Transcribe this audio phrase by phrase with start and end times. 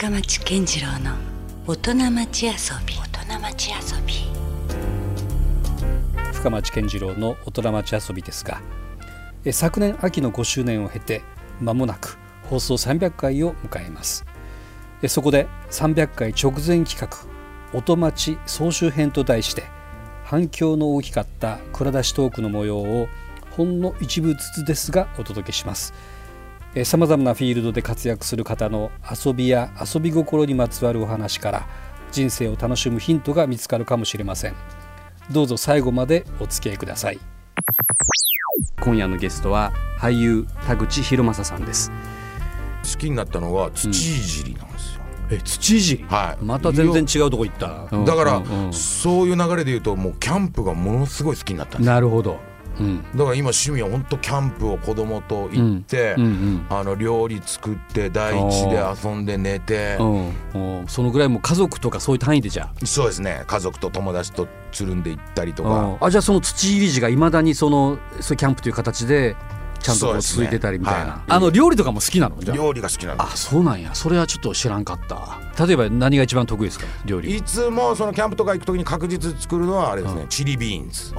[0.00, 1.16] 深町健次郎の
[1.66, 2.52] 大人町遊
[2.86, 2.94] び。
[2.94, 4.14] 大人町遊び。
[6.32, 8.62] 深町健次郎の大人町遊びですが
[9.44, 11.22] え昨年秋の5周年を経て
[11.60, 12.16] 間もなく
[12.48, 14.24] 放送300回を迎えます。
[15.02, 17.08] えそこで300回直前企画
[17.76, 19.64] 「音町総集編」と題して
[20.22, 23.08] 反響の大きかった蔵出しトークの模様を
[23.50, 25.92] ほんの一部ずつですがお届けします
[26.84, 31.68] さまざまなフィールドで活躍する方の遊びや遊び心にまつわるお話から
[32.12, 34.54] 人生を楽しむヒントが見つかるかもしれません。
[35.30, 37.18] どうぞ最後までお付き合いください。
[38.80, 41.90] 今夜のゲストは俳優田口博正さんです。
[42.84, 46.44] 好きになったのは土いじりなんですよ、え土いじりはい。
[46.44, 47.86] また全然違うとこ行った。
[48.04, 48.72] だから、うんうん。
[48.72, 51.94] そういう流れで言うともうキャンプがものすごい好きになったんですよ。
[51.94, 52.38] なるほど
[52.80, 53.02] うん。
[53.02, 56.24] だから今趣味は本当キャンプを子供と行って、うん。
[56.24, 56.66] うん。
[56.70, 63.44] あの料理作って大地で遊んで寝て、うんうんそのぐらいもう家族とかそういう単位でじゃそうですね。
[63.46, 69.36] 家族と友達とつるんで行ったりとあ、か、あじゃあその土いり地がいまだにそのそうキャンプという形で
[69.80, 71.20] ちゃんと続いてたりみたいな、はい。
[71.28, 72.36] あの料理とかも好きなの？
[72.40, 72.56] じゃあ。
[72.56, 73.94] 料理が好きなんであそうなんや。
[73.94, 75.66] それはちょっと知らんかった。
[75.66, 76.86] 例えば何が一番得意ですか？
[77.04, 77.30] 料理。
[77.30, 80.28] すいつもそのキャンプとか行く時に確実作るのはあれですね、うん。
[80.28, 81.12] チリビーンズ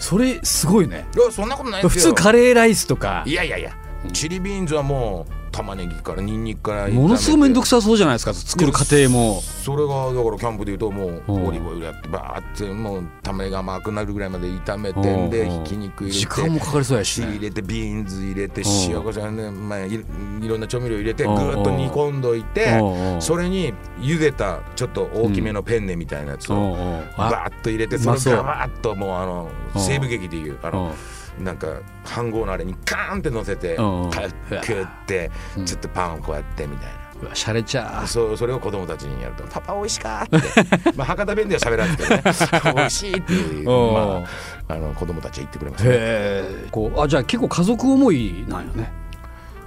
[0.00, 1.06] それすごいね。
[1.14, 3.22] いやそんなことない普通カレーライスとか。
[3.26, 3.76] いやいやいや、
[4.12, 9.40] チリビーンズはもう玉ねぎからニンニクからものすごい面倒くささそうじゃないですか作る過程も。
[9.42, 11.32] それがだからキャンプでいうともうう。
[11.38, 15.46] んオリーブオイルやってバーってもう玉ねぎが甘くなるぐらいまで炒めてうんでう。
[15.60, 18.64] んひき肉入れて時間もかかりそうやしチリね入れてビーンズ入れてう。
[18.64, 21.32] ん塩コショウね、まあ、いいろんな調味料入れてぐう。
[21.34, 22.82] んーっと煮込んどいてう。
[22.84, 23.18] んう。
[23.18, 29.78] んそれに茹でたちょっと大きめのペンネみたいなやつをバーッと入れてそれをガバッともうあのう。
[29.78, 30.94] ん西部劇でいうあうんの
[31.40, 37.00] なんか飯盒のあれにカーンって乗せてクってうんちょっとパンをこうやってみたいな。
[37.22, 40.38] うわしゃれちゃそうそれを子供たちにやると「パパ美味しか?」って。
[40.96, 42.02] まあ博多弁では喋らんで
[42.32, 42.72] すけどね。
[42.74, 43.92] 美味しいっていう、うん。
[43.92, 44.26] ま
[44.68, 48.90] あ、あの子供たちは言ってくれました、ね、こうあじゃあ結構家族思いなんよね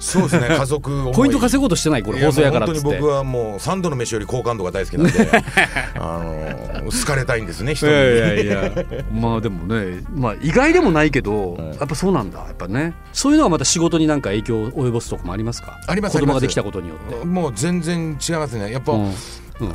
[0.03, 5.29] そうですね 家族ポイント稼ごうとしてないこれ放送やから本当に僕はもう三度の飯より好感度が大好きなんで
[5.95, 8.43] あの好かれたいんですね人にいやいや。
[8.43, 8.71] いや
[9.13, 11.67] まあでもねまあ意外でもないけど、はい。
[11.67, 12.93] やっぱそうなんだやっぱね。
[13.13, 15.79] そういうのはまた仕事になんか影響を及ぼすとこもありますか？
[15.87, 18.71] あります子供ができたことによって、もう全然違いますね。
[18.71, 19.11] やっぱ、うん。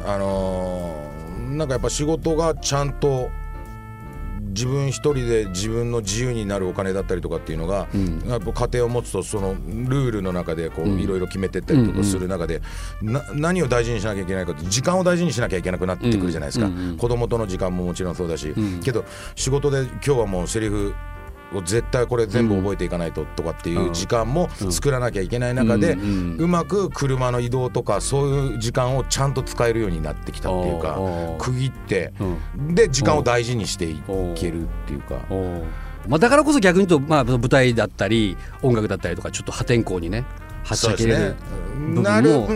[0.06, 1.18] あのー
[1.56, 3.30] なんかやっぱ仕事がちゃんと
[4.48, 8.22] 自分一人で自分の自由になるお金だったりとかっていうのが、うん。
[8.28, 11.00] やっぱ家庭を持つとそのルールの中でこううん。
[11.00, 12.60] いろいろ決めてったりとかする中で、
[13.03, 16.88] な何を大事にしなきゃいけないかって時間を大事にしなきゃいけなくなってくるじゃないですか、うんうん。
[16.91, 16.97] うん。
[16.97, 18.81] 子供との時間ももちろんそうだし、うん。
[18.81, 19.04] けど
[19.34, 20.94] 仕事で今日はもうセリフ
[21.54, 30.98] を絶対これ全部覚えていかないととかっていう時間も作らなきゃいけない中で、うまく車の移動とかそういう時間をちゃんと使えるようになってきたっていうか
[31.38, 32.75] 区切ってうん。
[32.75, 34.03] で時間を大事にしてい
[34.34, 35.20] けるっていうか。
[36.06, 40.25] まあ、だからこそ逆に言うと、まあ、舞台だったり音楽だったりとかちょっと破天荒にね
[40.64, 41.37] はっちゃる
[41.76, 42.48] 部なる,、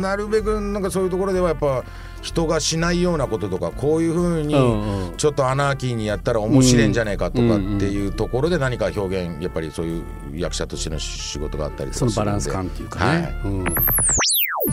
[0.00, 1.84] なるべくなんかそういうところではやっぱ
[2.22, 4.54] 人がしないようなこととかこういうふうに
[5.16, 10.04] ちょっとアナーキーにやったら面白いんじゃないかとかっていうところで何か表現やっぱりそういう
[10.34, 13.32] 役者としての仕事があったりそのバランス感っていうかね、はい。
[13.44, 13.64] うん。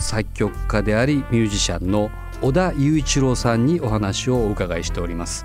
[0.00, 2.10] 作曲家でありミュージシャンの
[2.42, 5.44] 小田雄一郎さんにお話をお伺いしております。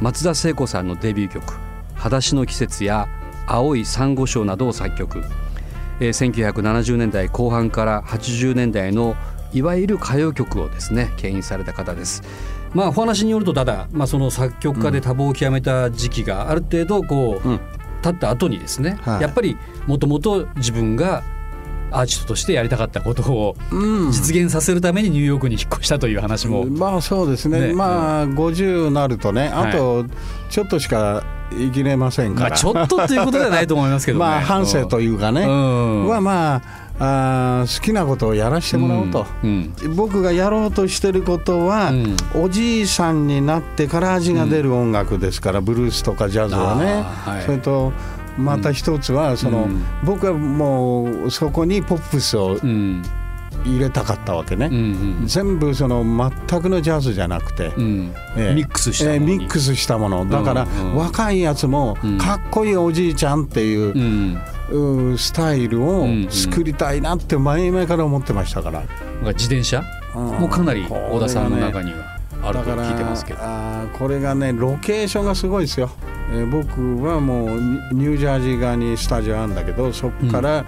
[0.00, 1.54] 松田聖子さんのデビュー曲
[1.94, 3.08] 「裸足の季節」や
[3.46, 5.22] 「青い珊瑚礁」などを作曲、
[6.00, 9.14] えー1970年代後半から80年代の
[9.52, 12.22] いわゆる歌謡曲をですね牽引された方です。
[12.74, 17.60] まあお話によるとただ、まあ、その作曲家で多忙を極めた時期がある程度こう、うん。
[18.02, 19.20] 経った後にですね、はい。
[19.20, 21.22] やっぱりもともと自分が
[21.92, 24.12] アーティストとしてやりたかったことをうん。
[24.12, 27.68] 実現させるためにニューヨークに引っ越したという話も、まあそうですね。
[27.68, 27.72] ね。
[27.72, 30.04] まあ50になるとねあと
[30.48, 34.24] ちょっとしか生きれませんから、まあちょっとということではないと思いますけどね。
[34.24, 36.08] まあ反省というかね、うん。
[36.08, 36.62] はまあ
[37.02, 42.16] あー好きなことをやらせてもらおうと、うん僕がやろうとしてることは、うん。
[42.34, 47.42] おじいさんになってから味が出る音楽ですから、ブルースとかジャズはね、はい。
[47.44, 47.92] それと
[48.36, 49.82] また一つはその、うん。
[50.04, 53.02] 僕はもうそこにポップスをうん
[53.64, 56.04] 入れたかったわけね、うん全部その
[56.48, 57.84] 全くのジャズじゃなくて、うん。
[57.84, 58.54] うんええ。
[58.54, 59.32] ミックスしたものに。
[59.32, 60.28] ええミックスしたもの。
[60.28, 60.90] だから、うん。
[60.92, 62.18] うん若いやつもうん。
[62.18, 63.92] かっこいいおじいちゃんっていう
[64.70, 65.12] う、ん。
[65.12, 68.94] うスタイルをうん作りたいなって前々から思ってましたから、なんか
[69.32, 69.82] 自転車？
[70.14, 73.38] もかなり小田さんの中にはあると聞いてますけど。
[73.42, 75.90] あーこれがねロケーションがすごいですよ、
[76.32, 80.64] えー僕はもうニニュージャージー側にスタジオあるんだけどそこから、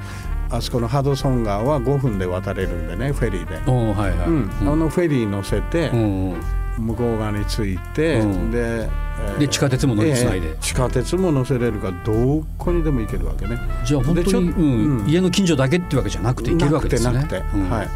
[0.53, 4.51] あそこのハドソン川は5分で渡れるんでねフェリーで、はいはい、うん。
[4.61, 10.49] あのフェリー乗せて向こう側に着いて、うんで,、えーで地下鉄も乗りつないで。
[10.49, 13.59] ええ地下鉄も乗せれるからどこにでも行けるわけね。
[13.85, 15.09] じゃあ本当に、うんうん。
[15.09, 17.15] 家の近所だけってわけじゃなくて行けるわけですね。
[17.15, 17.71] なくてなくてうん。
[17.71, 17.89] はい。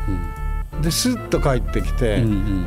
[0.82, 2.66] でスッと帰ってきて、うん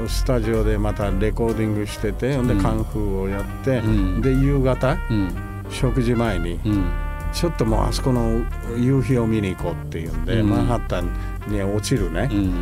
[0.00, 0.08] うん。
[0.08, 2.60] スタジオでまたレコーディングしててでうん。
[2.60, 4.20] カンフーをやって、うん。
[4.20, 5.32] で夕方うん。
[5.70, 6.84] 食事前にうん
[7.32, 8.44] ちょっともうあそこの
[8.76, 10.50] 夕日を見に行こうっていうんで、うん。
[10.50, 11.10] マンハッタン
[11.48, 12.28] に落ちるね。
[12.30, 12.52] う、ん。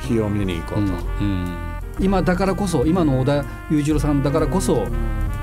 [0.00, 1.56] 日を見に行こうと、うん。
[2.00, 4.86] 今だからこそ今の小田裕次郎さんだからこそ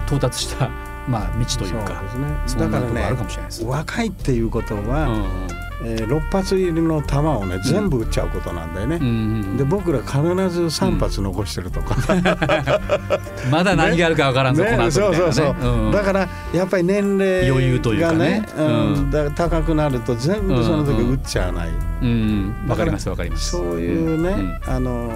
[0.05, 0.69] 到達した、
[1.07, 2.61] まあ、道というかそそうんですね。
[2.61, 3.63] だからなとこあるかもしれないです。
[3.63, 5.47] ね若いっていうことうは、ん
[5.83, 9.07] えー6発入りの弾をね全部撃っちゃうことなんだよね、うんう
[9.53, 10.13] んで僕ら必
[10.49, 11.95] ず3発残してるとか、
[13.51, 15.91] まだ何があるかわからんぞ、この後そうそうそう、ん。
[15.91, 18.45] だからやっぱり年齢余裕というかね。
[18.55, 18.93] がうん。
[18.93, 19.11] うん。
[19.11, 21.69] だから高くなると全部その時撃っちゃわない、
[22.01, 23.51] うんわかりますわかります。
[23.51, 25.11] そういうね、んあの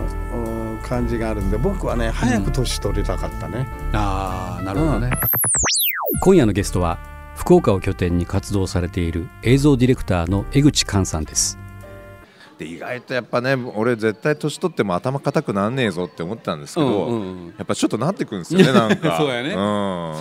[0.84, 5.12] お感じがあるんで僕はね早く年取りたかったね、ああなるほどね、
[6.22, 6.98] 今夜のゲストは
[7.46, 11.60] 福岡を拠点に活動されている映像ディレクターの江口寛さんです。
[12.58, 17.48] で意外とやっぱね俺絶対年取っても頭固くなんねえぞって思ってたんですけど、うんうんうん。
[17.50, 19.18] やっぱちょっとなってくるんですよね なんか。
[19.18, 19.50] そうやね。
[19.50, 19.52] ん。
[19.52, 19.58] そ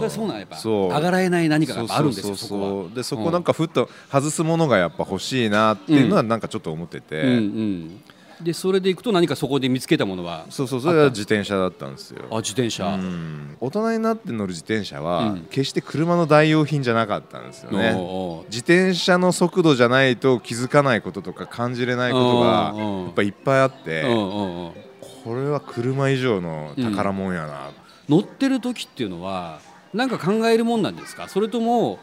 [0.00, 0.56] れはそうなんやっぱ。
[0.56, 0.88] そう。
[0.88, 2.94] 上がらえない何かがあるんですよそこは。
[2.94, 8.00] でそこなんかふっと外すものがやっぱ欲しいなっていうのはなんかちょっと思ってて、うんうん、
[8.40, 12.24] でそれでいくと何かそこで見つけたものはそうそうそれは自転車だったんですよ。
[12.30, 13.56] あ自転車、うん。
[13.60, 15.40] 大人になって乗る自転車は、うん。
[15.50, 17.92] 決して車の代用品じゃなかったんですよね。
[18.50, 23.04] 自転車の速度じゃないと気づかないこととか感じれないことがうんうん。
[23.04, 24.72] やっぱいっぱいあって、うんうんうん。
[25.24, 27.70] これは車以上の宝物やな、
[28.08, 29.60] 乗ってる時っていうのは
[29.92, 31.28] 何か考えるもんなんですか？
[31.28, 31.98] それとも、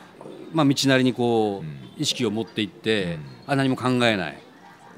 [0.53, 1.77] まあ、道なりにこう、うん。
[1.97, 3.25] 意識を持っていって、うん。
[3.47, 4.41] あ何も考えない。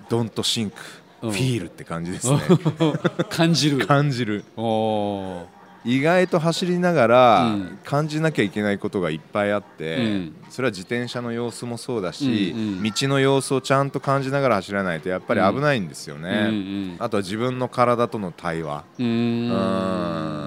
[0.10, 2.40] ドンとシンク、うんフィールって感じですね。
[3.30, 3.86] 感じる。
[3.86, 4.44] 感じる。
[4.58, 7.80] おー意外と走りながらうん。
[7.84, 10.36] 感じなきゃいけないことがいっぱいあって、うん。
[10.50, 18.84] それは自転車の様子もそうだし、道の様子をちゃんと感じながら走らないとやっぱり危ないんですよね、あとは自分の体との対話。
[19.00, 19.52] うーん。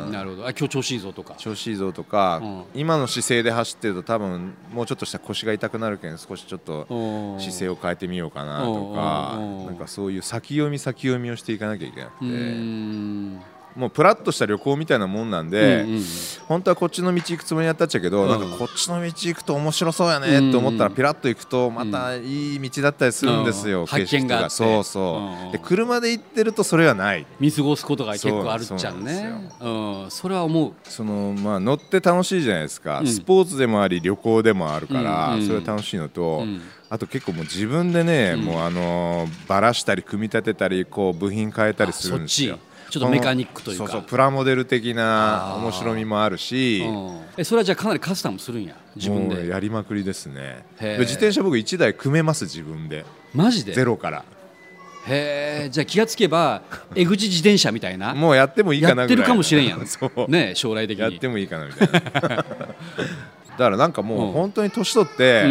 [0.06, 0.12] うん。
[0.12, 0.46] なるほど。
[0.46, 1.34] あ今日調子いいぞとか。
[1.36, 2.62] 調子いいぞとか、うん。
[2.74, 6.86] 今の姿勢で走ってると多分もうちょっとした腰が痛くなるけん少しちょっと
[7.38, 12.24] 姿勢を変えてみようかなとうんかなんかそういう先読み先読みをしていかなきゃいけなくて。
[12.26, 13.40] ん
[13.76, 16.02] もうプラッとした旅行みたいなもんなんで、うんうん
[16.46, 18.28] 本当はこっちの道行くつもりだったっちゃけど、うん。
[18.28, 23.86] なんかこっちの道行くと面白そうやねって思ったらうんピラッと行くとまたいい道だったりするんですよ、うん。
[23.88, 24.50] 景色があって。
[24.50, 27.26] そうそう、うんで車で行ってるとそれはない。
[27.40, 29.50] 見過ごすことが結構あるっちゃうね。
[29.60, 30.72] うんそれは思う。
[30.84, 33.06] そのまあ乗って楽しいじゃないですか、うん。
[33.08, 35.46] スポーツでもあり旅行でもあるから、うんうん。
[35.46, 36.62] それは楽しいのと、うん。
[36.88, 38.44] あと結構もう自分でね、うん。
[38.44, 42.60] もうあのーばらしたり組み立てたりこう部品変えたりするんですよ
[42.90, 43.86] ちちょっとメカニックというか。
[43.86, 47.20] そうそうプラモデル的な面白みもあるし、うん。
[47.36, 49.48] えそれはじゃあかなりカスタムするんや自分で。
[49.48, 50.64] やりまくりですね。
[50.80, 53.04] 自転車僕1台組めます自分で。
[53.34, 53.72] マジで？
[53.72, 54.24] ゼロから。
[55.08, 56.62] へえじゃあ気がつけば
[56.96, 58.14] 江口自転車みたいな。
[58.14, 59.08] もうやってもいいかなぐらい。
[59.10, 59.86] やってるかもしれんやん。
[59.86, 61.02] そう、ね将来的に。
[61.04, 62.44] やってもいいかなみたいな
[63.58, 65.44] だからなんかもう本当に年取って、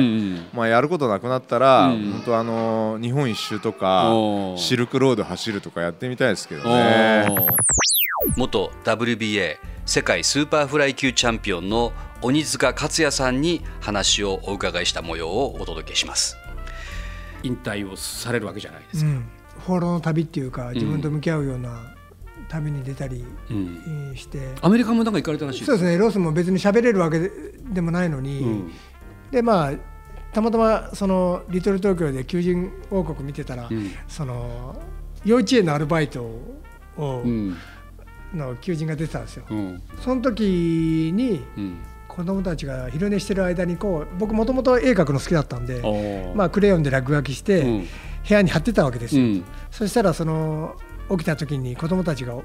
[0.53, 2.11] まあ、やることなくなったら、うん。
[2.11, 4.13] 本当あのー日本一周とか
[4.57, 7.45] シルクロード走るとかやってみたいですけどおねー
[8.37, 11.91] 元 WBA 世界スーパーフライ級チャンピオンの
[12.21, 16.37] 鬼塚克也さんに話をお伺いした模様をお届けします。
[17.45, 19.25] 引退をされるわけじゃないですか、うん、
[19.65, 21.94] 放浪の旅っていうか自分と向き合うような
[22.49, 23.23] 旅に出たり
[24.15, 27.31] して、アメリカもなんか行かれたらしいそうですねロスも別に喋れるわけで
[27.73, 28.71] でもないのに、うん。
[29.31, 29.73] でまあ
[30.33, 33.91] たまたまそのリトル東京で求人王国見てたら、うん。
[34.07, 34.79] その
[35.23, 36.23] 幼稚園のアルバイト
[36.97, 37.57] を、うん。
[38.33, 39.45] の求人が出てたんですよ。
[39.49, 39.81] うん。
[40.01, 41.77] その時にうん。
[42.07, 45.81] 子供たちが昼寝してる間にこう僕もともと絵描くの好きだったんで、
[46.33, 47.87] まあ、クレヨンで落書きして、うん。
[48.27, 49.23] 部屋に貼ってたわけですよ。
[49.23, 49.45] うん。
[49.69, 50.75] そしたらその
[51.09, 52.35] 起きた時に子供たちが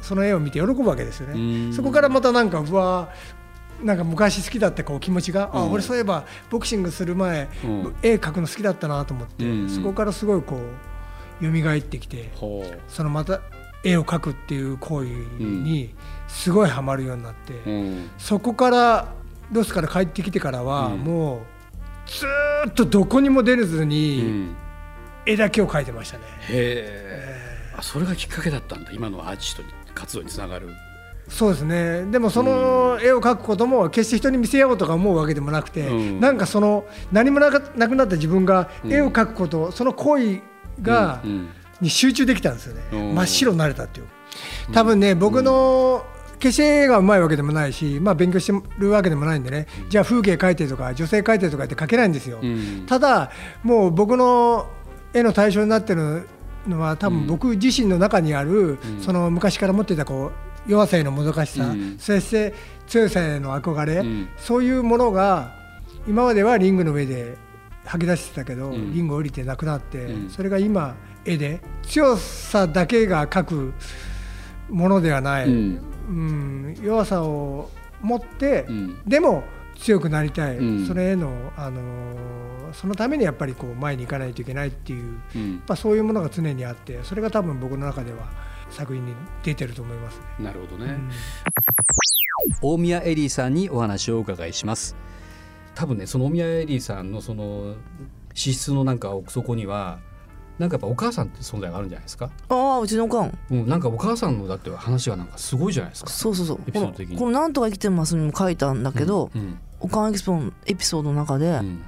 [0.00, 1.68] その絵を見て喜ぶわけですようね。
[1.68, 1.72] ん。
[1.72, 3.08] そこからまたなんかうわ
[3.82, 5.72] なんか昔好きだったこう気持ちが、あうん。
[5.72, 7.94] 俺そういえばボクシングする前、うん。
[8.02, 9.68] 絵描くの好きだったなと思って、うん。
[9.68, 12.30] そこからすごいこう蘇ってきて
[12.86, 13.40] そのまた
[13.82, 15.08] 絵を描くっていう行為
[15.40, 15.94] に
[16.28, 18.10] すごいハマるようになって、うん。
[18.18, 19.12] そこから
[19.50, 21.00] ロスから帰ってきてからは、うん。
[21.00, 21.40] もう
[22.06, 24.56] ずーっとどこにも出れずうにん。
[25.26, 26.24] 絵だけを描いてましたね。
[27.76, 28.90] あそれがきっかけだったんだ。
[28.92, 30.68] 今のアーティストに活動につながる。
[31.28, 32.04] そうですね。
[32.10, 36.20] でもその絵を描くことも決して人に見せようとか思うわけでもなくて、うん。
[36.20, 40.40] なんかその何もなくなった自分が絵を描くこと、その行為
[40.82, 41.48] が、うんうん。
[41.80, 44.06] に集中できたんですよね、うん真っ白になれたっていう。
[44.72, 46.04] 多分ね僕の
[46.38, 52.86] 決して絵がうまいわけでもないし、まあ、勉強してるわけでもないんでね、じゃあ風景描いてとか女性描いてとかって描けないんですよ、うん。
[52.86, 53.32] ただ
[53.64, 54.68] もう僕の
[55.12, 56.28] 絵の対象になってる
[56.66, 60.32] のは多分僕自身の中にある、その昔から持っていたこ
[60.66, 61.96] う弱さへのもどかしさ、うん。
[61.98, 62.54] そして
[62.86, 64.28] 強さへの憧れ、うん。
[64.36, 65.52] そういうものが
[66.06, 67.36] 今まではリングの上で
[67.84, 68.92] 吐き出してたけど、ん。
[68.94, 70.30] リング降りてなくなって、うん。
[70.30, 73.74] それが今絵で強さだけが描く
[74.70, 76.76] ものではない、ううんん。
[76.82, 78.98] 弱さを持って、うん。
[79.06, 79.44] でも
[79.76, 80.86] 強くなりたい、うん。
[80.86, 85.56] それへの、あのーそのためにやっぱりこう前に行かないといけないっていう、やうん。
[85.58, 88.28] っぱそういうものが常にあってそれが多分僕の中では
[88.70, 89.14] 作品に
[89.44, 90.24] 出てると思いますね。
[90.40, 91.10] なるほどね、うん。
[92.62, 94.96] 大宮エリーさんにお話をお伺いします。
[95.76, 97.76] 多分ねその大宮エリーさんのその
[98.34, 100.00] 資質のなんか奥底には
[100.58, 102.30] なんかやっぱお母さんって存在があるんじゃないですか？
[102.48, 103.38] ああうちのおかん。
[103.50, 106.10] うん、なんかお母さんのだって話がなんかすごいじゃないですか。
[106.10, 106.60] そうそうそう。
[106.68, 107.16] エピソード的に。
[107.16, 111.82] この「なんとか生きてます」にも書いたんだけど、うんおかんエピソードエピソードの中でうん。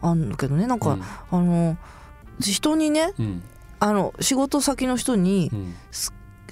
[0.00, 0.66] あるんだけどね。
[0.66, 1.02] なんか、うん。
[1.02, 1.76] あの
[2.40, 3.42] 人にねうん。
[3.80, 5.74] あの仕事先の人に、うん。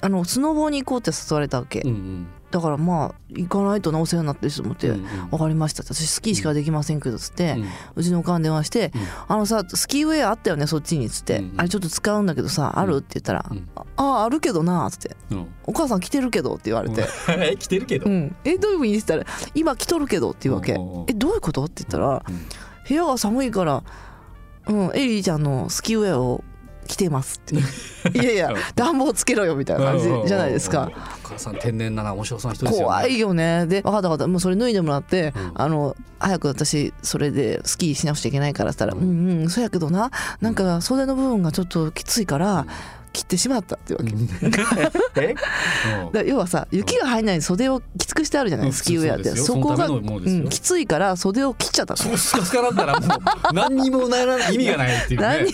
[0.00, 5.28] あのスノボに行こうって誘われたわけ、うんうんだからまあ行かないとなお世話になってる人もって、うんうん。
[5.30, 7.64] 分かりました私スキーしかできませんけどつって、う
[7.96, 9.00] うんちのおかん電話して、うん。
[9.28, 11.60] あのさスキーウェアあったよねそっちに」っつって、うんうん。
[11.60, 13.68] あれちょっと使うんだけどさある?」って言ったら「うん。
[13.74, 15.16] あああるけどな」っつって。
[15.30, 17.04] うん「お母さん来てるけど」って言われて
[17.38, 18.10] 「え 来てるけど。
[18.10, 20.74] うん、えどういうふうにって言ったら「今来とるけど」って言うわけ。
[20.74, 22.46] おうおうおう「えどういうこと?」って言ったらうん
[22.86, 23.82] 「部屋が寒いから、
[24.68, 26.44] うん、エリーちゃんのスキーウェアを
[26.86, 27.54] 着てます」って
[28.18, 30.90] 「いやいや暖房つけろよ」みたいな感じじゃないですか。
[31.24, 32.84] お母さん天然なな面白そうな人ですよね。
[32.84, 33.66] 怖いよね。
[33.66, 34.26] で分かった分かった。
[34.26, 35.52] もうそれ脱いでもらって、うん。
[35.54, 39.00] あの早く私それでスキーしなくちゃいけないからっつったら「うん。
[39.00, 40.10] うんそうやけどな。
[40.40, 42.66] なんか袖の部分がちょっときついから
[43.12, 44.04] 切ってしまった」っていうわ
[45.14, 45.34] け、え？
[46.12, 48.72] だ要はさ雪が入らない袖をきつくしてあるじゃない、うん。
[48.72, 49.36] スキーウェアって。
[49.36, 51.98] そこがうんきついから袖を切っちゃったの。
[51.98, 55.46] そうスカスカだったらもう何にもならない意味がないっていうね。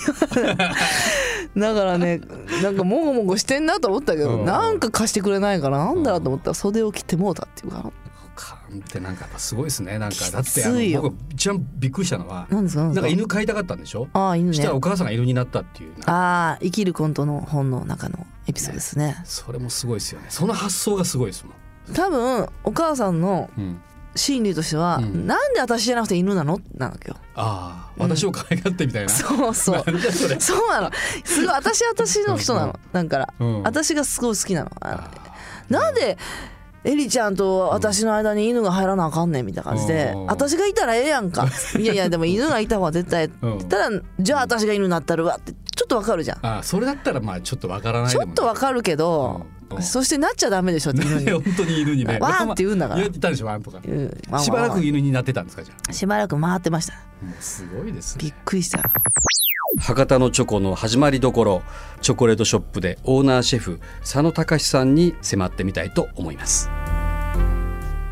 [1.55, 2.21] 何だからね
[2.63, 4.45] なんかもごもごしてんなと思ったけど、うん。
[4.45, 6.51] なんか貸してくれないからなんだろうと思った。
[6.51, 7.91] ら袖を切ってもうたっていうか
[8.77, 9.99] ってなんかすごいですね。
[9.99, 14.09] なんかだってきあの僕一番びっくりしたのはなんか犬飼いたかったんでしょ？
[14.13, 14.53] ああ犬ね。
[14.55, 15.93] そしたらお母さんが犬になったっていう。
[16.07, 19.17] ああ生きるコントの本の中のエピソードですね。
[19.25, 20.27] それもすごいですよね。
[20.29, 21.53] その発想がすごいですも
[21.93, 21.95] ん。
[21.95, 23.81] 多分お母さんのうん。
[24.17, 25.27] 心理としては、うん。
[25.29, 26.59] なんで私じゃなくて犬なの？
[26.75, 27.17] なわけよ。
[27.37, 29.09] ああ、私を可愛がってみたいな。
[29.11, 29.85] そうそう。
[30.41, 30.91] そうなの。
[31.23, 32.81] すごい私私の人なの。
[32.93, 33.63] なんから、うん。
[33.63, 34.73] 私がすごい好きなの。
[34.81, 35.09] あ
[35.69, 36.19] なんで
[36.85, 40.27] エリちゃんと私の間に犬が入らなあかんねんみたいな感じで、うん。
[40.27, 41.47] 私がいたらええやんか。
[41.79, 43.69] いやいやでも犬がいた方が絶対、うん。
[43.69, 46.47] たらじゃあ私が犬になったるわってちょっとわかるじゃん。
[46.47, 49.77] ああ、それだったらまあちょっとわからないちょっとわかるけど、うん。
[49.77, 51.25] うんそしてなっちゃダメでしょって犬に。
[51.27, 52.17] ね、 本当に犬にね。
[52.23, 53.01] ワンって言うんだから。
[53.03, 53.83] 言ったんでしょ、ワンとか。
[54.39, 56.95] しばらく犬になってたんですか、じゃしばらく回ってました。
[57.39, 58.25] すごいですね。
[58.25, 58.79] びっくりした
[59.77, 61.63] 博多のチョコの始まりどころ
[62.01, 66.71] チョコレートショップでオーナーシェフ佐野隆さんに迫ってみたいと思います。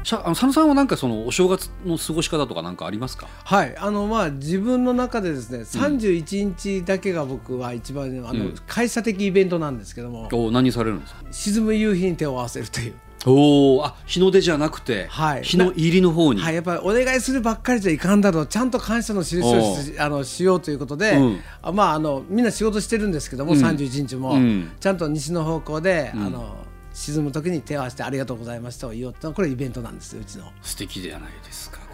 [0.04, 3.26] さあの佐野さんはなんかそのお正月の過ごし方とかなんかありますか？
[3.42, 3.76] はい。
[3.76, 8.54] あのまあ自分の中でですね31日だけが僕は一番あの、うん。
[8.68, 10.28] 会社的イベントなんですけども。
[10.32, 11.24] お何されるんですか？
[11.32, 12.94] 沈む夕日に手を合わせるという
[13.26, 15.42] おおあ日の出じゃなくて、はい。
[15.42, 21.40] 日の入りの方に、はい、やっぱりお願いするばっかりじゃいかんだろうちゃんと感謝の印をしあのしようということで、うん。
[21.62, 23.62] あまああのみんな仕事してるんですけども、うん。
[23.62, 24.70] 31日も、うん。
[24.78, 26.26] ちゃんと西の方向で、うん。
[26.26, 26.56] あの
[26.92, 30.50] 沈む時に手を合わせてありがとうございましたを言おうってのはこれイベントなんですようちの。
[30.62, 31.85] 素敵じゃないですか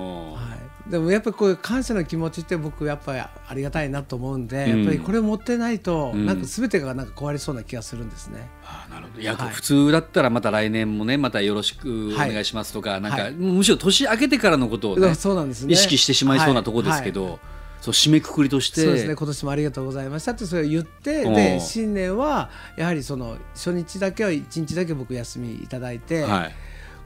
[0.00, 0.56] は
[0.88, 4.78] い、でもやっぱりこういう感謝の気持ちって僕やっぱりありがたいなと思うんで、うん。
[4.78, 6.26] やっぱりこれ持ってないと、うん。
[6.26, 8.48] なんか全てがなんか壊れそうな気がするんですね。
[8.64, 9.20] あーなるほど。
[9.20, 15.72] いや、はい普通だったらまた来年もねまたよろしくお願いしますとか、なんか、はいむしろ年明けてからのことをねそうなんですね。
[15.72, 17.38] 意識してしまいそうなところですけど、
[17.80, 18.80] そう締めくくりとして。
[18.80, 19.14] そうですね。
[19.16, 26.54] 今年もありがとうございましたってそれを言ってで新年はやはりその初日だけは1日だけ僕休みいただいて、はい、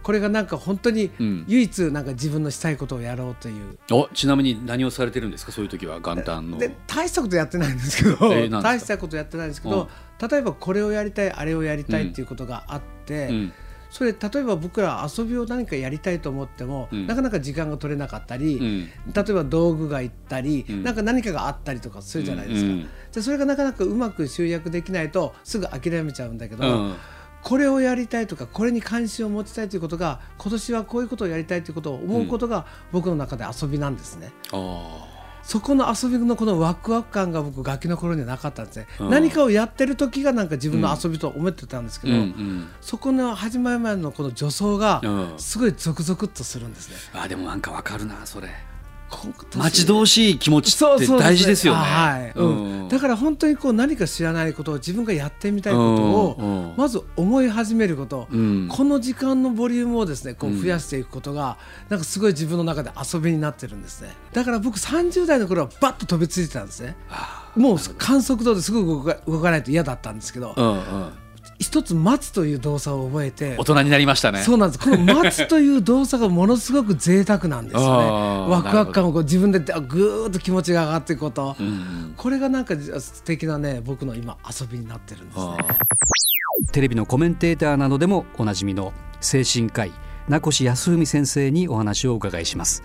[0.06, 1.44] これがなんか本当にうん。
[1.48, 3.76] 唯一なんか自分のしたいことをやろうという。
[3.90, 5.50] おちなみに何をされてるんですか？
[5.50, 6.58] そういう時は元旦の。
[6.58, 9.88] で大したことやってないんですけど、 えー大したことやってないんですけど、
[10.30, 13.52] 例えばこれをやりたいあれをやりたいっていうことがあって、うん。
[13.90, 17.08] それ例えば僕ら遊びを何かやりたいと思っても、うん。
[17.08, 18.88] なかなか時間が取れなかったり、うん。
[19.12, 20.84] 例えば道具がいったり、うん。
[20.84, 22.88] なんか何かがあったりとかするじゃないですか、うんうん。
[23.12, 26.94] でそれがなかなかうまく集約できないとすぐ諦めちゃうんだけど、うん
[27.46, 34.32] これをやりたいとかこれに関心を持ちたいということが今年はこういうことをやりたいということを思うことが僕の中で遊びなんですね。
[34.52, 35.06] あ
[35.44, 39.10] そこの遊びのこのワクワク感が僕ガキの頃にはなかったんですね、うん。
[39.10, 42.68] 何かをやってる時がなんか自分の遊びと思ってたんですけーど、うんうん。
[42.80, 45.38] そこの始まる前のこの助走がうん。
[45.38, 46.96] すごいゾクゾクっとするんですね。
[47.12, 48.48] あでもなんかわかるなそれ。
[48.48, 48.52] こ
[49.56, 51.80] 待ち遠しい気持ちって大事ですよね。
[51.80, 52.88] はい、うん。
[52.88, 58.68] だから本当にこう何か知らないことを自分がやってみたいことをまず思い始めること、うん。
[58.68, 60.60] この時間のボリュームをですねこううん。
[60.60, 61.58] 増やしていくことが、
[61.88, 64.12] なんかすごい自分の中で遊びになってるんですね。
[64.32, 66.96] だから僕30代の頃はバッと飛びついてたんですね。
[67.54, 71.12] もう観測度ですぐ動か動かないと嫌だったんですけど、うんうん
[71.58, 74.42] 一つ待つという動作を覚えて大人になりましたね。
[74.42, 77.86] そうなんですこの待つという動作がものすごく贅沢なんですよね
[78.50, 85.56] ワクワク感をこう自分であぐーっと気持ちが上がっていくこと、うんこれがなんか素敵なね僕の今遊びになってるんですね。
[86.72, 89.92] テレビのコメンテーターなどでもおなじみの精神科医
[90.28, 92.82] 名越康文先生にお話をお伺いします。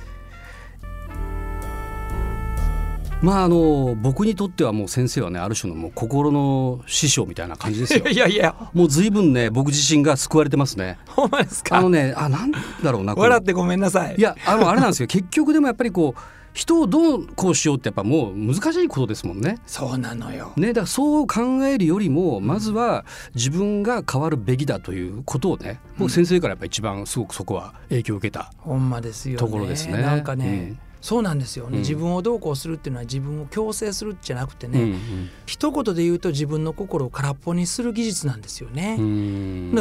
[3.21, 8.05] まああの僕にとってはもう先生はねある種のもう心の師匠みたいな感じですよ。
[8.09, 8.55] いやいや。
[8.73, 10.97] もう随分ね僕自身が救われてますね。
[11.07, 11.77] ほんまですか？
[11.77, 12.51] あのねあなん
[12.83, 14.15] だろうな笑ってごめんなさい。
[14.17, 15.07] いやあのあれなんですよ。
[15.07, 16.19] 結局でもやっぱりこう
[16.53, 19.59] 人をどうこうしようってやっぱもう難しいことですもんね。
[19.67, 20.51] そうなのよ。
[20.57, 29.39] ね、だからそう考えるよりもまずは自分が変わるべきだということをね僕先生からやっぱ一番すごくそこは影響を受けたほんまですよね。
[29.39, 30.01] ところですね。
[30.01, 31.79] なんかね、うんそうなんですよね、うん。
[31.79, 38.97] 自分をどうこうするっていうのは自分を強制するじゃなくてね、うん一言で言うと自分の心を空っぽにする技術なんですよね。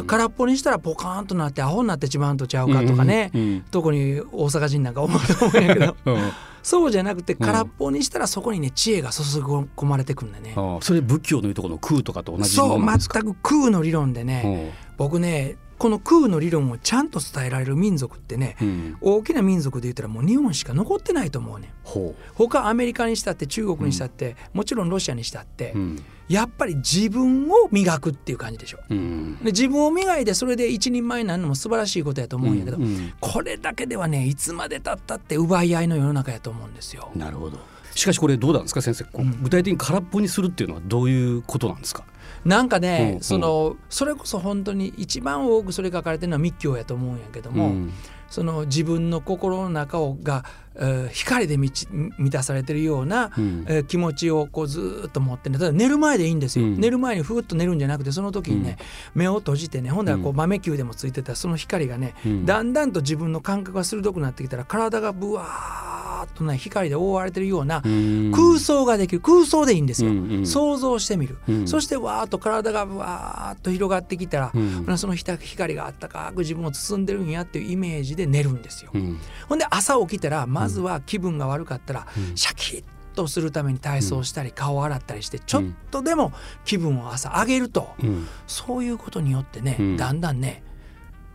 [0.07, 3.41] 空っぽにしたらポカーンとなってアホになってしまうんとちゃうかとかね、うん。
[3.41, 5.97] うん特に大阪人なんか思うと思うんやけど。
[6.07, 6.31] うん。
[6.63, 10.55] そうじゃなくて空っぽにしたらそこにね知恵が注ぎ込まれてくんだね。
[10.57, 18.97] ああそれ仏教のいうところの空とかと同じそう全く空の理論でね、僕ねこの空の理論をちゃんと伝えられる民族ってね、うん。
[19.01, 21.71] 大きな民族で言ったらもう日本しか残ってないと思うねん。
[21.83, 26.05] ほ他アメリカにしたって中国にしたって、もちろんロシアにしたって、ううん。
[26.29, 28.79] やっぱり自分を磨くっていう感じでしょ。
[28.91, 29.39] うん。
[29.39, 33.15] で自分を磨いてそれで一人前になるのも素晴らしいことやと思うんやけど、うん。
[33.19, 37.11] これだけではねいつまでたったって奪い合いの世の中やと思うんですよ。
[37.17, 37.59] なるほど。
[37.95, 39.05] しかしこれどうなんですか先生。
[39.43, 42.05] 具体的に空っぽにするっていうのはどういうことなんですか？
[42.45, 47.93] なんかね、うんそのそれこそ本当に一番多くそれ書かれてるのは密教やと思うんやけども、うん。
[48.31, 50.45] その自分の心の中をが、
[50.77, 53.65] えー光で満ち満たされてるような、うん。
[53.69, 56.81] えー気持ちをこうずーっと持ってねただ寝る前でいいんですよ、うん。
[56.81, 58.79] 寝る前にふーっと寝るんじゃなくてその時にね、
[59.15, 62.47] 目を閉じてねほんならこう豆球でもついてたその光がね、うん。
[62.47, 65.90] だんだんと自分の感覚が鋭くなってきたら体がぶわー
[66.25, 68.33] っとね光で覆われてるようなうん。
[68.33, 69.21] 空想ができる。
[69.21, 70.47] 空想でいいんですよ、うんうん。
[70.47, 71.69] 想像してみる、うん。
[71.69, 74.99] そしてわーっと体がわーっと広がってきたら、うん。
[74.99, 79.19] その光があったかく自分を包んでるんやっていうイメージで寝るんですよ、うん。
[79.49, 86.33] ほんで朝起きたらまずは気分が悪かったらシャキッとするために体操したり顔を洗ったりしてちょっとでも
[86.65, 87.89] 気分を朝上げると。
[88.03, 88.27] うん。
[88.47, 89.97] そういうことによってねうん。
[89.97, 90.63] だんだんね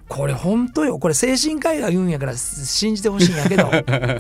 [0.07, 0.99] これ本当よ。
[0.99, 3.71] これ精神科医が言うんやから信じてほしいんやけど。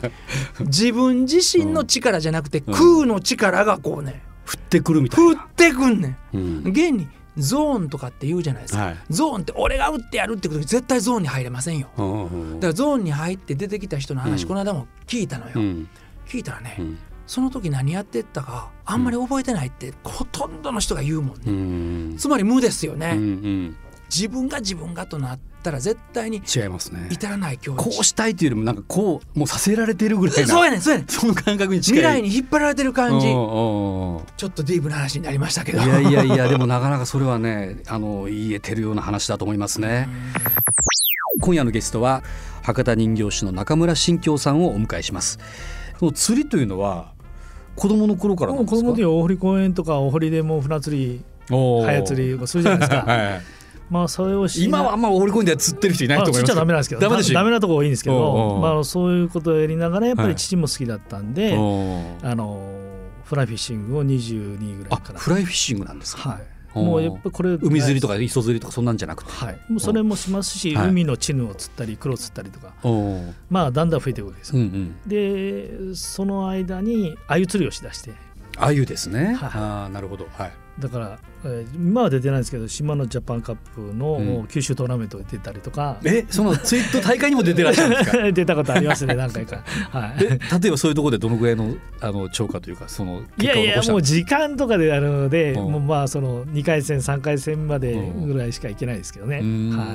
[0.65, 6.37] 自分自身の力じゃなくて空の力がこうね降ってくるみたい降ってくんねん。
[6.37, 6.63] うん。
[6.65, 8.97] 現にゾーンとかって言うじゃないですか、はい。
[9.09, 11.89] ゾーンって俺が打ってやるってことに絶対ゾーンに入れませんよ。
[11.97, 15.87] うんうんだからゾーンに入って出てきた人の話、うんこの間も聞いたのよ、うん。
[16.27, 16.97] 聞いたらね、うん。
[17.27, 21.51] その時何やってったかあんまり覚えてないって、ほとんどの人が言うもんね、う
[22.13, 22.17] ん。
[22.17, 23.77] つまり無ですよね、うんうん。
[24.09, 27.09] 自分が自分がとなったら絶対に違いますね。
[27.11, 31.07] 至らない境地こうしたいというよりもなんかこうもうさせられてるぐらいなそうやねんそうやねん。
[31.07, 31.99] その感覚に近い。
[31.99, 33.25] 未来に引っ張られてる感じ。
[33.25, 35.81] ちょっとディープな話になりましたけど。
[35.81, 40.07] いやいやいやでもなかなかそれはねあの言えてるような話だと思いますね。
[41.41, 42.23] 今夜のゲストは
[42.63, 45.39] 博多人形師の中村新京さんをお迎えします。
[45.99, 47.13] その釣りというのは
[47.75, 52.97] 子供の頃から子供の時は大堀公園とか大堀でもう船釣り早釣りとかするじゃないですか。
[53.11, 57.01] はいまあそれを今はあんま放り込んでは釣ってる人いないと思いますまあ釣っちゃダメなんですけど。
[57.01, 60.31] ダメダメなところ多いんですけどまあそういうことをやりながらやっぱはい。
[60.31, 61.55] り父も好きだったんで、あ
[62.35, 62.71] の
[63.23, 65.19] フライフィッシングを22ぐらいから。
[65.19, 66.79] フライフィッシングなんですかはい。
[66.79, 69.31] もうやっぱこれ海釣りとか磯釣りとかそんなんじゃなくて。
[69.31, 69.59] はい。
[69.69, 70.89] もうそれもしますし、はい。
[70.89, 72.73] 海のチヌを釣ったり黒釣ったりとか。
[73.49, 75.09] まあだんだん増えていくわけですよ、うんうん。
[75.09, 78.13] でその間に鮎釣りをしだして。
[78.57, 79.35] あゆですね。
[79.35, 79.49] はい。
[79.53, 80.27] ああなるほど。
[80.33, 80.53] はい。
[80.79, 83.99] だから、えー今は出てないですけど島のジャパンカップうん。
[83.99, 88.31] の九州トーナメントに出たりとか、えそのツイート大会にも出てらっしゃるんですか？
[88.33, 89.63] 出たことありますね何回か。
[89.91, 90.23] はい。
[90.23, 90.27] え
[90.61, 95.71] 例えばそういうところでどのぐらいのあの超過というかそのい結やいやもう時間とかであるので、うん。
[95.71, 99.77] もうまあその2回戦3回戦までぐらいしか行けないですけどね、うーん。
[99.77, 99.85] は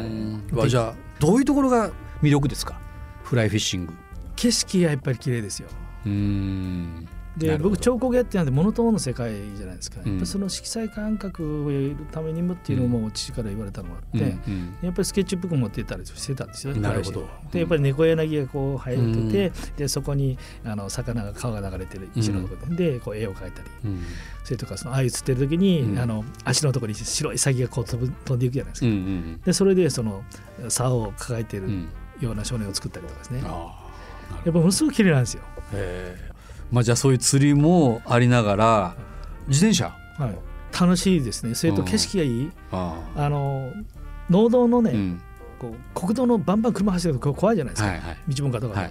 [0.52, 1.90] い、わじゃあどういうところが
[2.22, 2.78] 魅力ですか？
[3.24, 3.92] フライフィッシング。
[4.36, 5.68] 景色がやっぱり綺麗ですよ。
[6.06, 6.94] うーん。
[6.94, 7.00] な
[7.40, 10.26] で僕彫刻やってなんでモノトーンの世界じゃないですか、うん。
[10.26, 14.76] その色彩感覚を得るためにもっていうのも父から言われたのがあって、うんうん。
[14.82, 16.76] やっぱりスケッチブック持ってったりしてたんですよ。
[16.76, 17.28] なるほど。
[17.50, 23.68] でやっぱり猫柳がこう生えてて、でそこにあの魚が川が流れてる石のところで,、でこう絵を描いたり。
[23.84, 24.02] うん。
[24.44, 25.98] それとかその鮎釣ってる時に、うん。
[25.98, 30.22] あの足のところに白い鷺がこう飛ぶ飛んでいくじゃないですか、でそれでその
[30.68, 31.88] 竿を抱えてるうん
[32.20, 33.74] ような少年を作ったりとかですね、あ
[34.30, 35.20] あやっぱものすごく綺麗なん。
[35.20, 35.42] ですよ。
[35.72, 36.29] へえ
[36.70, 38.94] まあじゃあそういう釣りもありながら
[39.48, 39.92] 自転車？
[40.18, 40.38] はい、
[40.78, 41.54] 楽しいですね。
[41.54, 43.28] それと景色がいい、ああ。
[43.28, 43.72] の
[44.28, 45.22] 農道のね、あうん。
[45.58, 48.16] こう国道のバンバン車走ると怖いじゃないですか、はいはい。
[48.28, 48.90] 道分かとかで,、はい。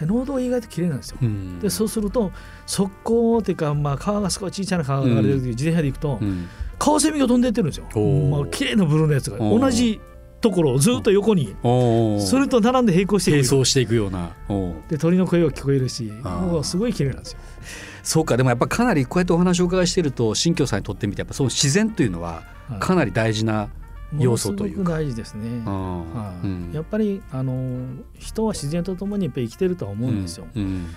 [0.00, 1.60] で農道は意外と綺麗なんですよ、うん。
[1.60, 2.32] でそうすると
[2.66, 6.48] 側溝っていうか、まあ、川がすごい小さな川が流れてる時、自転車で行くと、うん。
[6.78, 7.84] カワセミが飛んでってるんですよ、
[8.30, 9.38] まあ綺麗なブルーのやつが。
[9.38, 10.00] 同じ
[10.42, 13.36] ところをずっと横にそれと並んで並行していく。
[13.46, 14.32] 並走していくような。
[14.88, 17.38] で鳥の声が聞こえるしもうすごい綺麗なんですよ。
[18.02, 22.80] そうかでもやっぱかなりこうやってお話をお伺いしていると新居さんにとってみてやっぱその自然というのははい。
[22.80, 23.68] かなり大事な
[24.18, 24.82] 要素というか。
[24.82, 26.46] ものすごく大事ですね、あはい。
[26.46, 26.72] ーうん。
[26.72, 27.86] やっぱりあの
[28.18, 30.94] 人は自然とともにやっぱり生きてるとは思うんですよ、うん。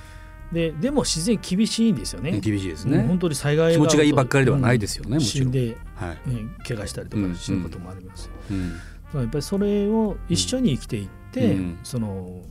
[0.51, 2.97] ででも自然厳しいんですよね、うん厳しいですね。
[2.97, 5.47] うん本当に災害気持ちがいいばっかりではないですよねうんもちろん。
[5.47, 6.29] 死んで、はい。
[6.29, 8.69] ね、怪我したりとか死ぬこともあります、うん。
[8.69, 11.79] だからやっぱりそれを一緒に生きていって、うん。
[11.83, 12.41] その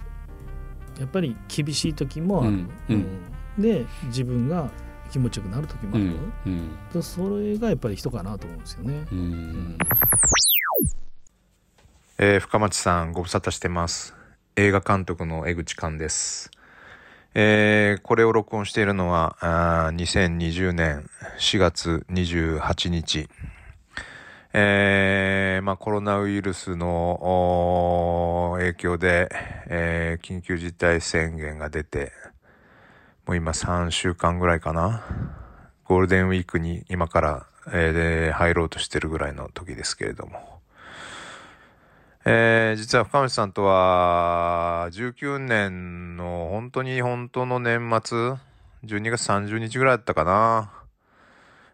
[0.99, 2.71] やっぱり厳しい時もある、うん。
[2.89, 2.97] うん。
[3.59, 3.63] うん。
[3.63, 4.71] で自分が
[5.11, 6.33] 気持ちよくなる時もある、うん。
[6.47, 6.71] うん。
[6.93, 9.05] でそれがやっぱり人かなと思うんですよね。
[9.11, 9.79] うん。
[12.19, 14.15] えー深町さんご無沙汰してます。
[14.57, 16.51] 映画監督の江口寛です。
[17.35, 23.29] えーこれを録音しているのはあー2020年4月28日
[24.57, 29.29] えーまあ、コロナウイルスの影響で、
[29.67, 32.13] えー緊急事態宣言が出て
[33.27, 35.03] もう今3週間ぐらいかな
[35.85, 37.93] ゴールデンウィークに今から、えー
[38.29, 40.61] で入ろうとしてるぐらいの時ですけれども
[42.25, 48.19] えー実は深町さんとは、19年の本当に本当の年末、
[48.85, 50.71] 12月30日ぐらいだったかな。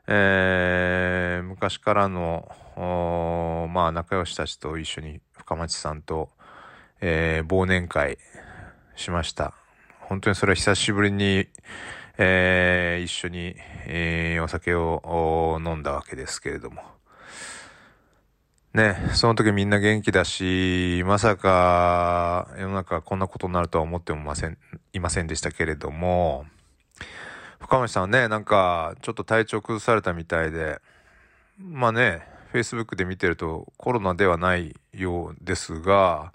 [0.09, 6.31] えー昔からの、まあ仲良したちと一緒に深町さんと、
[7.01, 8.19] えー忘年会
[8.97, 9.55] しました。
[10.01, 11.49] 本当にそれは久しぶりに、
[12.19, 13.55] えー一緒に、
[13.87, 16.83] えーお酒を飲んだわけですけれども。
[18.73, 24.59] ね、その時みんな元気だし、まさか世の中こんなことになるとは思ってもません、
[24.93, 26.47] いませんでしたけれども、
[27.59, 30.81] 深町さんはね、なんかちょっと体調崩されたみたいで、
[31.59, 36.33] まあね、Facebook で見てるとコロナではないようですが、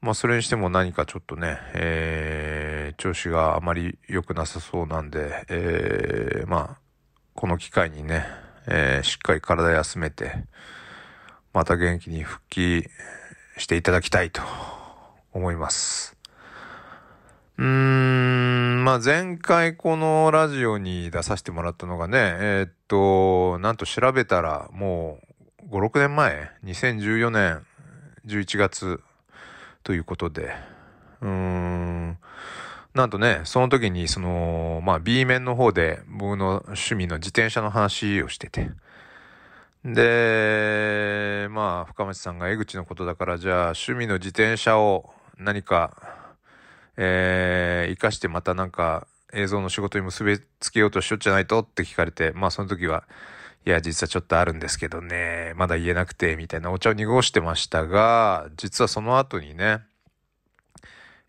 [0.00, 6.80] まあそれにしても何かちょっとね、えー調子があまり良くなさそうなんで、えーまあ、
[7.34, 8.26] この機会にね、
[8.66, 10.44] えーしっかり体休めて、
[11.54, 12.86] また元気に復帰
[13.56, 14.42] していただきたいと
[15.32, 16.19] 思います。
[17.62, 25.18] まあ前回このラジオに出させてもらったのがね、えーっと、なんと調べたらも
[25.68, 27.66] う5、6年前、2014年
[28.26, 29.02] 11月
[29.82, 30.54] ということで、
[31.20, 32.18] うーん、
[32.94, 38.70] なんとね、その時にその、まあ B 面の方で僕の趣味の自転車の話をしてて、
[39.84, 46.19] で、まあ、深町さんが江口のことだから、じゃあ、趣味の自転車を何か、
[47.02, 53.04] えー、活かしてまたなんか、映像の仕事に結びつけようとしよっじゃないとって聞かれて、まあ、その時は、
[53.64, 59.78] いや、実はちょっとあるんですけどね、まだ言えなくて、みたいなお茶を濁してましたが、実はその後にね、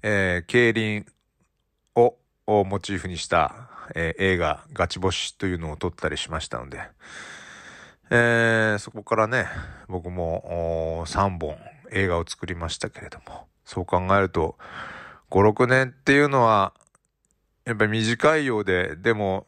[0.04, 1.06] えー、競輪
[1.96, 2.18] を
[2.66, 6.82] モチーフにした、えー映画、ガチ星というのを撮ったりしましたので、
[8.10, 9.46] えーそこからね、
[9.88, 11.56] 僕も3本
[11.92, 14.58] 映画を作りましたけれども、そう考えると、
[15.32, 16.74] 5、6年っていうのは、
[17.64, 19.48] やっぱり短いようで、でも、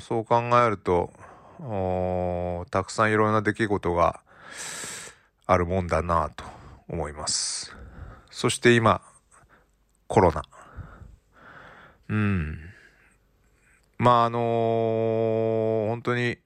[0.00, 1.10] そう考えると、
[2.70, 4.20] たくさんいろんな出来事が
[5.46, 6.44] あるもんだなと
[6.88, 7.76] 思います。
[8.30, 9.02] そして今、
[10.06, 10.42] コロナ。
[12.08, 12.58] うん。
[13.98, 16.38] まああのー本当に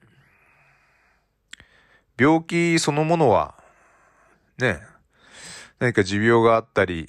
[2.17, 3.53] 病気そのものは
[4.57, 4.79] ね
[5.77, 7.07] 何か持病があったり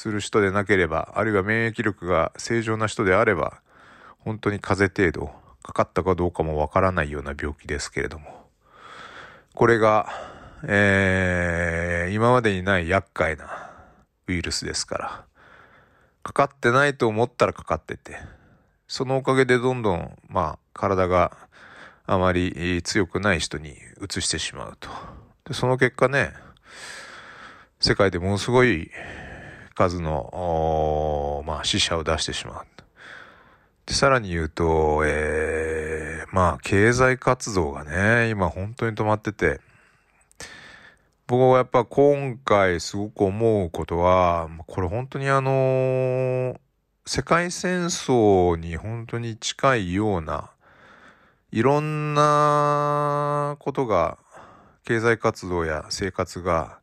[0.00, 3.60] する人でなければあるいは免疫力が正常な人であれば
[4.20, 5.30] 本当に風邪程度
[5.62, 8.48] かかったかどうかもわからないような病気ですけれども
[9.54, 10.08] これが、
[10.62, 13.70] えー今までにない厄介な
[14.26, 15.24] ウイルスですから
[16.22, 18.16] かかってないと思ったらかかってて
[18.88, 21.36] そのおかげでどんどん、まあ、体が
[22.06, 24.88] あまり強くない人に移してしまうと。
[25.44, 26.32] でその結果ね、
[27.78, 28.90] 世界でものすごい
[29.80, 32.66] 数の、まあ、死者を出してしまう。
[33.86, 39.60] で、さらに言うと、えー、まあ、経済活動がね、今本当に止まってて、
[41.26, 46.60] 僕はやっぱ今回すごく思うことは、これ本当にあのー
[47.06, 50.50] 世界戦争に本当に近いような
[51.50, 54.18] いろんなことが
[54.84, 56.79] 経済活動や生活が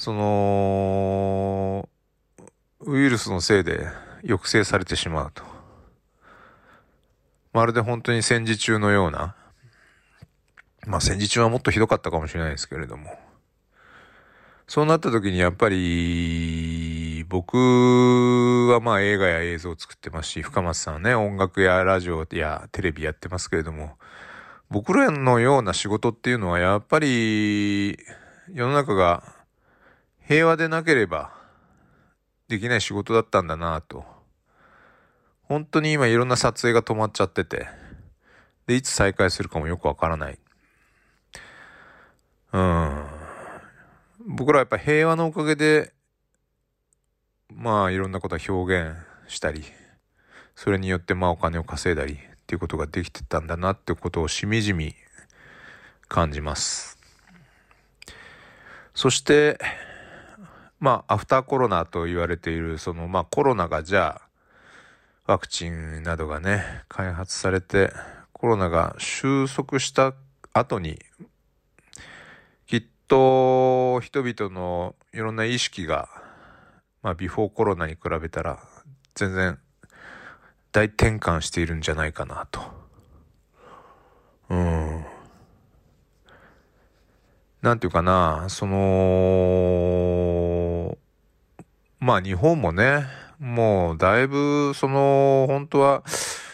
[0.00, 1.86] その
[2.80, 3.86] ウイルスのせいで
[4.22, 5.42] 抑制されてしまうと。
[7.52, 9.36] まるで本当に戦時中のような。
[10.86, 13.10] まあ戦時中はもっとひどかったかもしれないですけれども。
[14.66, 17.58] そうなった時にやっぱり僕
[18.72, 23.98] はまあ映画や映像を作ってますし深松さんはね音楽やラジオやテレビやってますけれども
[24.70, 27.98] 僕らのような仕事っていうのはやっぱり
[28.54, 29.39] 世の中が
[30.30, 31.32] 平和でなければ
[32.46, 34.04] できない仕事だったんだなと。
[35.42, 37.66] 本当に今いろんな撮影が止まっちゃってて。
[38.68, 40.38] でいつ再開するかもよくわからない。
[42.52, 43.06] うん。
[44.36, 45.92] 僕らはやっぱ平和のおかげで
[47.52, 49.64] まあいろんなことを表現したり
[50.54, 52.16] それによってまあお金を稼いだりっ
[52.46, 54.94] ていうことができてたんだなってことをしみじみ
[56.06, 56.98] 感じます。
[58.94, 59.58] そして
[60.80, 64.20] まあアフターコロナと言われているそのまあコロナがじゃ
[65.26, 67.92] あワクチンなどがね開発されて
[68.32, 70.14] コロナが収束した
[70.52, 70.98] 後に
[72.66, 76.08] きっと人々のいろんな意識が
[77.02, 78.58] まあビフォーコロナに比べたら
[79.14, 79.58] 全然
[80.72, 82.60] 大転換しているんじゃないかなと。
[84.48, 85.04] うん。
[87.62, 88.78] なんていうかな、その、
[92.00, 93.06] まあ日本もね、
[93.38, 96.02] もうだいぶその本当は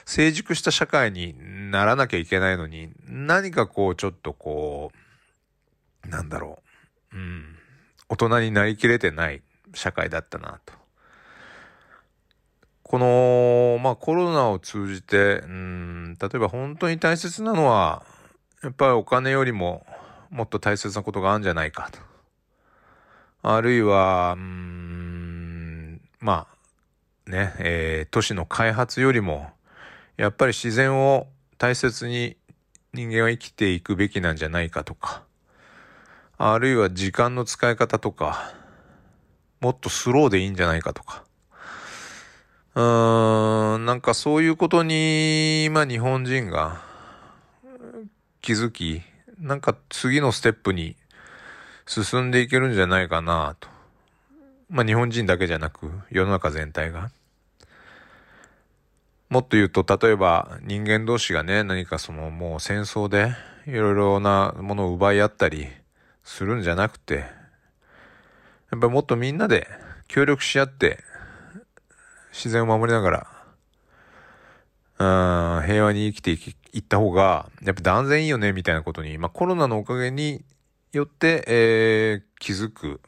[0.04, 1.34] 成熟した社会に
[1.70, 4.90] ならなきゃいけないのに、何かこうちょっとこ
[6.04, 6.62] う、なんだろ
[7.12, 7.56] う、うん、
[8.08, 10.74] 大人になりきれてない社会だったなと。
[12.82, 18.04] この、まあコロナを通じて、うん、例えば本当に大切なのは、
[18.64, 19.86] やっぱりお金よりも
[20.30, 22.00] もっと大切なことがあるんじゃないかと。
[23.42, 24.85] あるいは、うん、
[26.20, 26.46] ま
[27.26, 29.50] あ、ね、えー都市の開発よりも、
[30.16, 31.26] やっぱり自然を
[31.58, 32.36] 大切に
[32.92, 35.24] 人間は生きていくべきなんじゃないかとか、
[36.38, 38.54] あるいは時間の使い方とか、
[39.60, 41.24] もっとスローでいいんじゃないかとか。
[42.74, 46.82] うーん、なんかそういうことに、まあ日本人が
[48.40, 49.02] 気づき、
[49.38, 50.96] なんか次のステップに
[51.86, 53.75] 進んでいけるんじゃないかなと。
[54.68, 57.10] まあ日本人だけじゃなく世の中全体が。
[59.28, 63.34] もっと言うと、例えば人間同士がね、何かそのもう戦争で
[63.66, 65.66] いろいろなものを奪い合ったり
[66.22, 69.66] するんじゃなくて、やっぱりもっとみんなで
[70.06, 71.02] 協力し合って
[72.32, 73.26] 自然を守りなが
[74.98, 80.44] ら、うん、平和に生きていきいった方が、やっぱ断然いいよね、みたいなことに、まあコロナのおかげに
[80.92, 83.00] よって、えー気づく。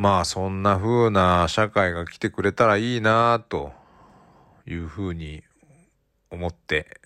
[0.00, 3.70] まあそんな風な社会が来てくれたらいいなと
[4.66, 5.42] いうふうに
[6.30, 7.02] 思って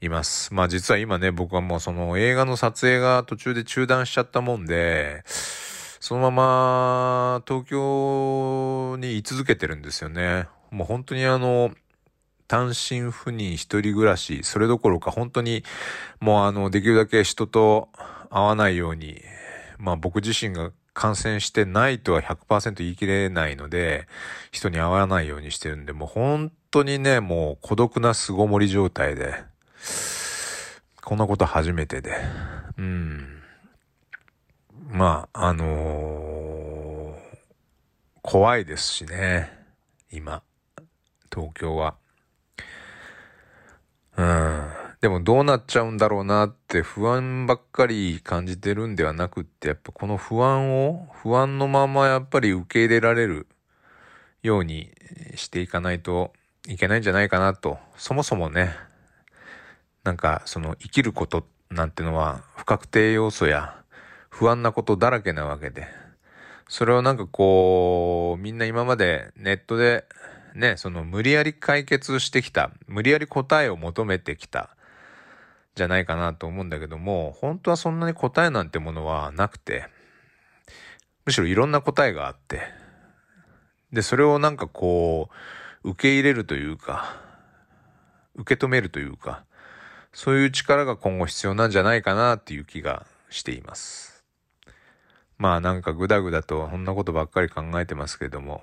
[0.00, 0.54] います。
[0.54, 10.46] まあ実は今ね、僕はもうその映画の撮影が途中で中断しちゃったもんで、そのまま東京に居続けてるんですよね。
[10.70, 11.72] もう本当にあの、
[12.48, 15.64] 単身赴任一人暮らし、それどころか本当に
[16.18, 17.90] もうあの、できるだけ人と
[18.30, 19.20] 会わないように、
[19.76, 24.06] まあ僕自身が感染してないとは100%言い切れないので、
[24.50, 29.34] 人に会わないようにしてるんで、もう本当にね、もう孤独な巣ごもり状態で、
[31.02, 32.16] こんなこと初めてで、
[32.78, 33.42] うん。
[34.90, 36.42] まあ、あのー
[38.22, 39.50] 怖いですしね、
[40.12, 40.42] 今、
[41.30, 41.96] 東京は。
[44.16, 44.81] うん。
[45.02, 53.48] でもどうなっちゃうんだろうなって不安ばっかり感じてるんではなくって、やっぱこの不安を、不安のままやっぱり受け入れられる
[54.44, 54.92] ように
[55.34, 56.32] していかないと
[56.68, 57.78] いけないんじゃないかなと。
[57.96, 58.76] そもそもね、
[60.04, 63.74] なんかその生きることなんてのは不確定要素や
[64.30, 65.88] 不安なことだらけなわけで、
[66.68, 70.04] それをなんかこう、みんな今までネットで
[70.54, 74.76] ね、その無理やり解決してきた、無理やり答えを求めてきた、
[75.74, 79.88] じゃないかなと思うんだけども、本当はそんなに答えなんてものはなくて、
[81.24, 82.60] むしろいろんな答えがあって、
[83.92, 85.28] で、それをなんかこ
[85.84, 87.16] う、受け入れるというか、
[88.34, 89.44] 受け止めるというか、
[90.12, 94.24] そういう力が今後必要なんじゃないかなっていう気がしています。
[95.38, 98.62] まあなんかぐだぐだとそんなことばっかり考えてますけれども、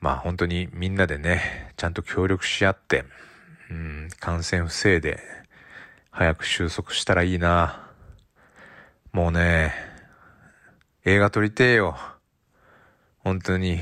[0.00, 3.04] まあ本当にみんなでね、ちゃんと協力し合って、
[3.70, 5.20] うん、感染防いで、
[6.16, 7.90] 早く収束したらいいな。
[9.12, 9.74] もうね、
[11.04, 11.96] 映画撮りてえよ。
[13.18, 13.80] 本当に。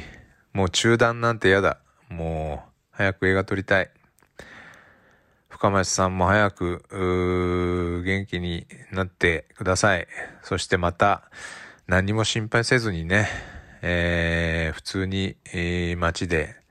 [0.54, 1.76] もう中断なんて嫌だ。
[2.08, 3.90] もう、早く映画撮りたい。
[5.50, 10.08] 深町さんも早く、元気になってください。
[10.42, 11.30] そしてまた、
[11.86, 13.28] 何も心配せずにね、
[13.82, 16.61] えー普通に、えー街で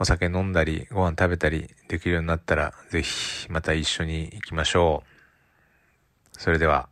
[0.00, 6.40] お酒飲んだり、ご飯食べたりできるようになったら、ぜひまた一緒に行きましょう。
[6.40, 6.88] それでは。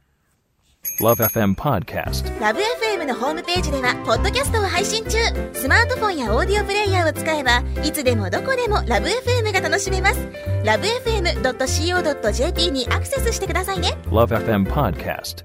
[1.01, 2.39] LoveFM Podcast.
[2.39, 5.19] ラブ f m のホームページではポッドキャストを配信中
[5.53, 10.29] スマートフォンやオーディオプレイヤーを使えばいつでもどこでもラブ f m が楽しめます
[10.65, 15.45] ラブ FM.co.jp にアクセスしてくださいね LoveFM Podcast.